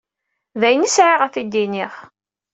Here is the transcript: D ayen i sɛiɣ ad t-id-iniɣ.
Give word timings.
D 0.59 0.61
ayen 0.67 0.87
i 0.87 0.89
sɛiɣ 0.95 1.21
ad 1.21 1.31
t-id-iniɣ. 1.33 1.93